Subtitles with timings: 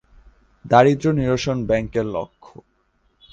[0.65, 2.53] দারিদ্র্য নিরসন ব্যাংকের লক্ষ্য।